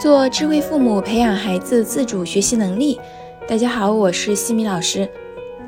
[0.00, 3.00] 做智慧父母，培养孩子自主学习能力。
[3.48, 5.10] 大家好，我是西米老师。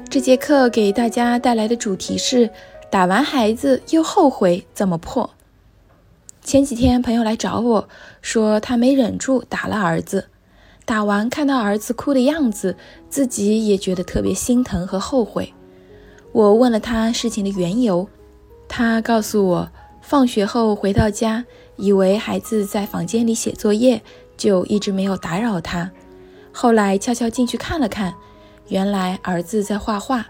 [0.09, 2.49] 这节课给大家带来的主题是：
[2.93, 5.29] 打完孩子又后悔怎么破？
[6.45, 7.89] 前几天朋友来找我
[8.23, 10.29] 说，他没忍住打了儿子，
[10.85, 12.77] 打完看到儿子哭的样子，
[13.09, 15.53] 自己也觉得特别心疼和后悔。
[16.31, 18.09] 我问了他事情的缘由，
[18.69, 19.69] 他告诉我，
[20.11, 21.45] 放学后回到家。
[21.77, 24.03] 以为孩子在房间里写作业，
[24.37, 25.89] 就一直没有打扰他。
[26.51, 28.13] 后来悄悄进去看了看，
[28.67, 30.27] 原来儿子在画画。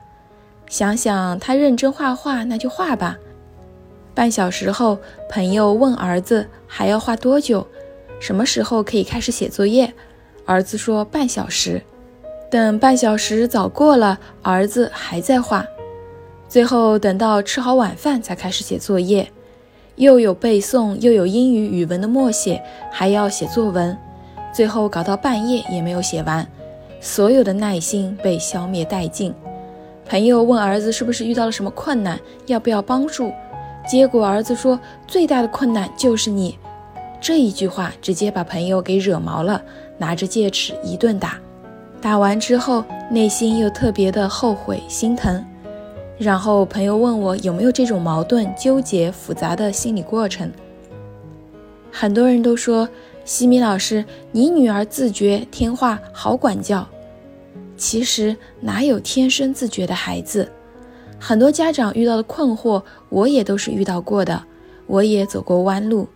[0.69, 3.17] 想想他认真画画，那就画吧。
[4.15, 4.99] 半小时后，
[5.31, 7.67] 朋友问儿子还要画多久，
[8.21, 9.91] 什么时候可以开始写作业？
[10.45, 11.81] 儿子说半小时。
[12.51, 15.65] 等半小时早过了，儿子还在画。
[16.51, 19.33] 最后等到吃好晚饭才开始写作业。
[20.01, 23.95] 又有背诵，又有英语语文的默写，还要写作文，
[24.51, 26.47] 最后搞到半夜也没有写完，
[27.03, 29.35] 所有的耐心被消灭殆尽。
[30.09, 33.31] 朋友问儿子是不是遇到了什么困难，要不要帮助？
[33.87, 36.59] 结果儿子说最大的困难就是你。
[37.21, 39.61] 这一句话直接把朋友给惹毛了，
[39.99, 41.39] 拿着戒尺一顿打。
[42.01, 45.45] 打完之后，内心又特别的后悔心疼。
[46.21, 50.53] 然后朋友问我有没有这种矛盾、纠结、复杂的心理过程。
[51.91, 52.87] 很多人都说
[53.25, 56.87] 西米老师，你女儿自觉听话，好管教。
[57.75, 60.47] 其实哪有天生自觉的孩子？
[61.19, 64.45] 很多家长遇到的困惑，我也都是遇到过的，
[64.87, 66.07] 我也走过弯路，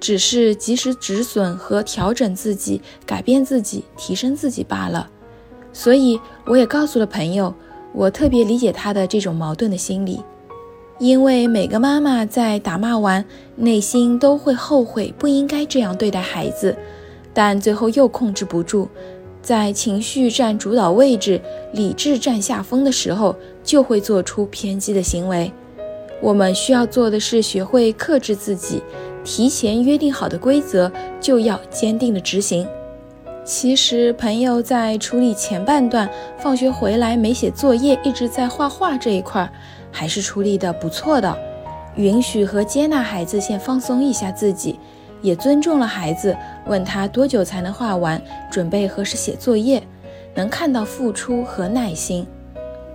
[0.00, 5.08] 只是及时止损和调整自己，改变自己，提升自己罢了。
[5.72, 7.54] 所以我也告诉了朋友。
[7.92, 10.20] 我特别理解他的这种矛盾的心理，
[10.98, 13.24] 因为每个妈妈在打骂完，
[13.56, 16.76] 内心都会后悔不应该这样对待孩子，
[17.34, 18.88] 但最后又控制不住，
[19.42, 21.40] 在情绪占主导位置、
[21.72, 23.34] 理智占下风的时候，
[23.64, 25.50] 就会做出偏激的行为。
[26.22, 28.82] 我们需要做的是学会克制自己，
[29.24, 32.66] 提前约定好的规则就要坚定的执行。
[33.52, 39.50] 其实，朋友在处理前半段放学回来没写作业，一直在画画这一块，
[39.90, 41.36] 还是处理的不错的。
[41.96, 44.78] 允许和接纳孩子先放松一下自己，
[45.20, 46.34] 也尊重了孩子，
[46.66, 48.22] 问他多久才能画完，
[48.52, 49.82] 准备何时写作业，
[50.32, 52.24] 能看到付出和耐心。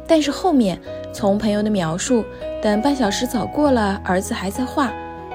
[0.08, 0.80] 但是后面
[1.12, 2.24] 从朋友的描述，
[2.62, 4.94] 等半小时早过了，儿子还在画，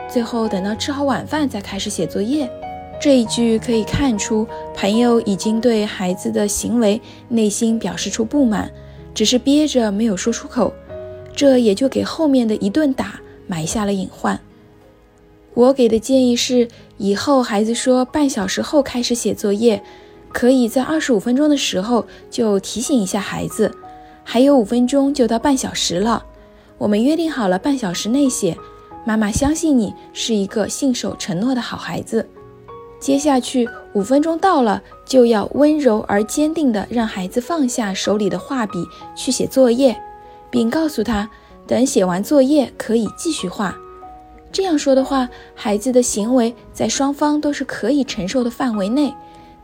[0.08, 2.50] 最后等到吃好晚饭再开始写作业。
[3.00, 4.46] 这一句可以看出，
[4.76, 7.00] 朋友已经对孩子的行为
[7.30, 8.70] 内心表示出不满，
[9.14, 10.70] 只是憋着没有说出口，
[11.34, 14.38] 这也就给后面的一顿打埋下了隐患。
[15.54, 16.68] 我给的建议是，
[16.98, 19.82] 以后孩子说半小时后开始写作业，
[20.30, 23.74] 可以在二十五分钟的时候就提醒一下孩子，
[24.22, 26.22] 还有五分钟就到半小时了，
[26.76, 28.54] 我们约定好了半小时内写，
[29.06, 32.28] 妈妈相信你是一个信守承诺的好孩子。
[33.00, 39.98] 接下去五分钟到了，就要温柔而坚定地让孩子放下手里的画笔去写作业，
[40.50, 41.28] 并告诉他，
[41.66, 43.74] 等写完作业可以继续画。
[44.52, 49.14] 这样说的话，孩子的行为在双方都是可以承受的范围内，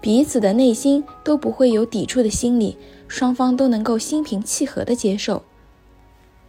[0.00, 5.42] 彼此的内心都不会有抵触的心理，双方都能够心平气和地接受。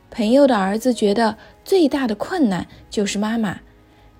[0.09, 3.59] 朋友的儿子觉得最大的困难就是妈妈。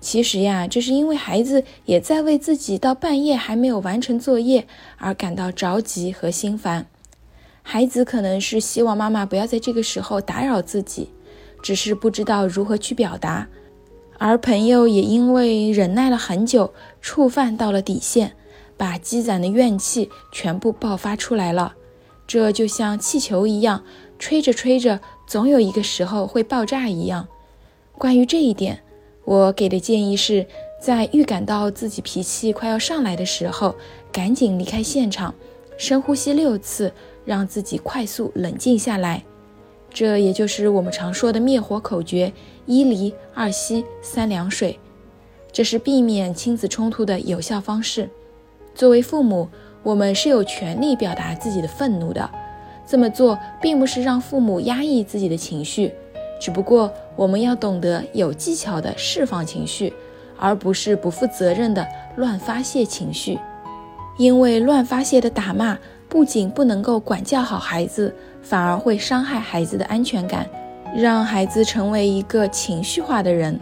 [0.00, 4.66] 其实呀，这是因为孩子也在为自己到半夜还没有完成作业
[4.96, 6.86] 而感到着急和心烦。
[7.62, 11.10] 孩子可能是希望妈妈不要在这个时候打扰自己，
[11.62, 13.48] 只是不知道如何去表达。
[14.18, 18.34] 而朋友也因为忍耐了很久，触犯到了底线，
[18.76, 21.74] 把积攒的怨气全部爆发出来了。
[22.26, 23.84] 这就像气球一样，
[24.18, 27.26] 吹着吹着，总有一个时候会爆炸一样。
[27.98, 28.82] 关于这一点。
[29.28, 30.46] 我给的建议是
[30.80, 33.74] 在预感到自己脾气快要上来的时候，
[34.10, 35.34] 赶紧离开现场，
[35.76, 36.90] 深呼吸六次，
[37.26, 39.22] 让自己快速冷静下来。
[39.90, 42.32] 这也就是我们常说的灭火口诀：
[42.64, 44.78] 一离、二吸、三凉水。
[45.52, 48.08] 这是避免亲子冲突的有效方式。
[48.74, 49.46] 作为父母，
[49.82, 52.30] 我们是有权利表达自己的愤怒的。
[52.86, 55.92] 这么做并不是让父母压抑自己的情绪。
[56.38, 59.92] 只不过我们要懂得有技巧的释放情绪，
[60.38, 61.86] 而不是不负责任的
[62.16, 63.38] 乱发泄情绪。
[64.16, 70.46] 因为乱发泄的打骂不仅不能够管教好孩子，反而会伤害孩子的安全感，
[70.96, 73.58] 让孩子成为一个情绪化的人。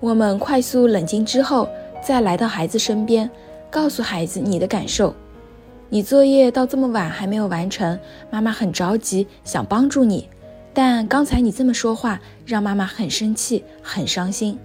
[0.00, 1.68] 我们快速冷静之后，
[2.02, 3.30] 再来到孩子身边，
[3.70, 5.14] 告诉孩子你的感受。
[5.88, 7.98] 你作业到这么晚还没有完成，
[8.30, 10.28] 妈妈很着急，想帮助你。
[10.74, 14.58] 但刚才你这么说话，让妈妈很生气，很伤心。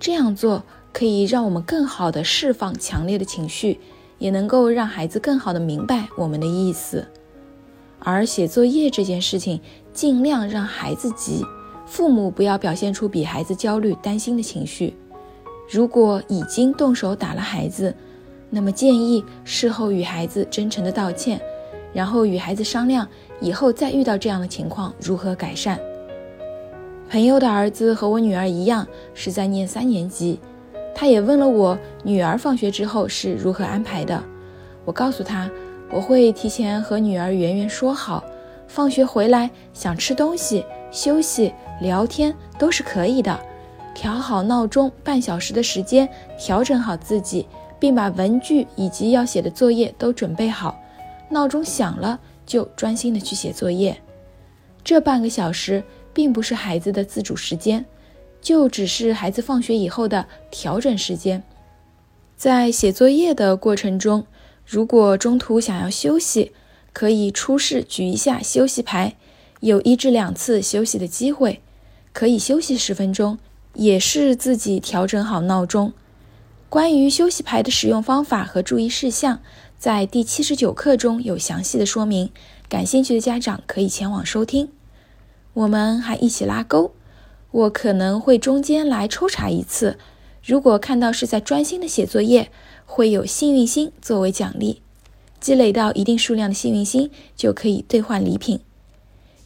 [0.00, 3.78] 这样做可以让我们更好的释放强烈的情绪，
[4.18, 7.06] 也能够让孩子更好的明白我们的意思。
[8.00, 9.60] 而写作业这件事情，
[9.92, 11.44] 尽量让孩子急，
[11.84, 14.96] 父母不要表现出比孩子焦虑、担心的情绪。
[15.68, 17.94] 如果已经动手打了孩子，
[18.48, 21.38] 那么建议事后与孩子真诚的道歉，
[21.98, 23.04] 然后与孩子商量
[23.40, 25.76] 以后再遇到这样的情况如何改善。
[27.10, 30.38] 朋友的儿子和我女儿一样是在念三年级，
[30.94, 34.22] 他也问了我女儿放学之后是如何安排的。
[34.84, 35.50] 我告诉他，
[35.90, 38.22] 我会提前和女儿圆圆说好，
[38.68, 43.36] 放学回来想吃东西、休息、聊天都是可以的。
[43.92, 46.08] 调好闹钟，半小时的时间，
[46.38, 47.48] 调整好自己，
[47.80, 50.80] 并把文具以及要写的作业都准备好。
[51.30, 54.00] 闹钟响了，就专心的去写作业。
[54.82, 55.82] 这半个小时
[56.12, 57.84] 并不是孩子的自主时间，
[58.40, 61.42] 就只是孩子放学以后的调整时间。
[62.36, 64.26] 在写作业的过程中，
[64.64, 66.52] 如果中途想要休息，
[66.92, 69.16] 可以出示举一下休息牌，
[69.60, 71.60] 有一至两次休息的机会，
[72.12, 73.38] 可以休息十分钟。
[73.74, 75.92] 也是自己调整好闹钟。
[76.68, 79.40] 关于休息牌的使用方法和注意事项，
[79.78, 82.30] 在第七十九课中有详细的说明。
[82.68, 84.70] 感兴趣的家长可以前往收听。
[85.54, 86.90] 我们还一起拉钩，
[87.52, 89.96] 我可能会中间来抽查一次。
[90.42, 92.50] 如果看到是在专心的写作业，
[92.86, 94.82] 会有幸运星作为奖励。
[95.38, 98.58] 积累到一定数量的幸运星，就可以兑换礼品。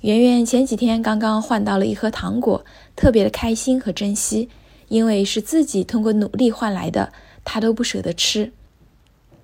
[0.00, 2.64] 圆圆前几天刚刚换到了一盒糖果，
[2.96, 4.48] 特别的开心和珍惜，
[4.88, 7.12] 因为是自己通过努力换来的，
[7.44, 8.50] 她都不舍得吃。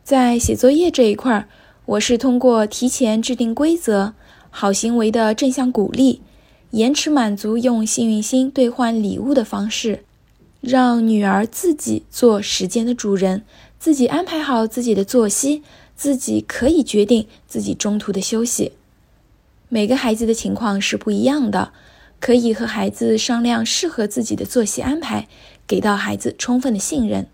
[0.09, 1.49] 在写作业这一块儿，
[1.85, 4.15] 我是通过提前制定规则、
[4.49, 6.23] 好行为的正向鼓励、
[6.71, 10.05] 延迟满足用幸运星兑换礼物的方式，
[10.63, 13.43] 让女儿自己做时间的主人，
[13.79, 15.63] 自己安排好自己的作息，
[15.95, 18.73] 自己可以决定自己中途的休息。
[19.69, 21.73] 每个孩子的情况是不一样的，
[22.19, 25.29] 可以和孩子商量适合自己的作息安排，
[25.67, 27.27] 给到孩子充分的信任。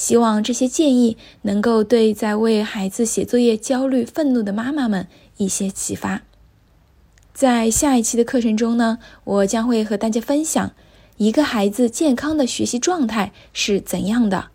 [0.00, 5.06] 希望这些建议能够对在为孩子写作业焦虑、愤怒的妈妈们
[5.36, 6.22] 一些启发。
[7.34, 10.72] 在下一期的课程中呢，我将会和大家分享
[11.18, 14.46] 一个孩子健康的学习状态是怎样的。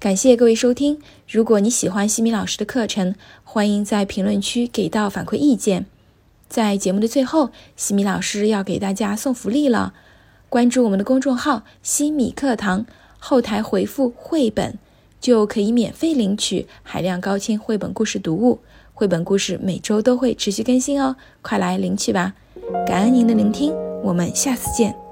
[0.00, 3.14] 感谢各位收听，如果你喜欢西米老师的课程，
[3.44, 5.86] 欢迎在评论区给到反馈意见。
[6.48, 9.94] 在节目的最后，西米老师要给大家送福利了。
[10.48, 12.86] 关注我们的公众号“西米课堂”，
[13.18, 14.78] 后台回复“绘本”，
[15.20, 18.60] 就可以免费领取海量高清绘本故事读物。
[18.94, 22.34] 绘本故事每周都会持续更新哦，快来领取吧！
[22.86, 23.72] 感恩您的聆听，
[24.02, 25.07] 我们下次见。